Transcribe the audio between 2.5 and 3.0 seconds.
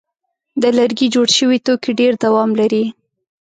لري.